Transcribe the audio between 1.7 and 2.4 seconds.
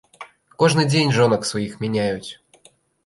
мяняюць.